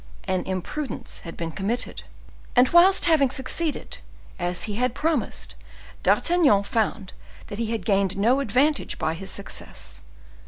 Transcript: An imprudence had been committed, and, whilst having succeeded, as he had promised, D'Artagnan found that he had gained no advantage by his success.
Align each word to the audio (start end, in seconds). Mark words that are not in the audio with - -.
An 0.23 0.41
imprudence 0.47 1.19
had 1.19 1.37
been 1.37 1.51
committed, 1.51 2.01
and, 2.55 2.67
whilst 2.69 3.05
having 3.05 3.29
succeeded, 3.29 3.99
as 4.39 4.63
he 4.63 4.73
had 4.73 4.95
promised, 4.95 5.53
D'Artagnan 6.01 6.63
found 6.63 7.13
that 7.49 7.59
he 7.59 7.67
had 7.67 7.85
gained 7.85 8.17
no 8.17 8.39
advantage 8.39 8.97
by 8.97 9.13
his 9.13 9.29
success. 9.29 10.01